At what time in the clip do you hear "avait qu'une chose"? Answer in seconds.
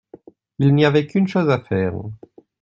0.85-1.51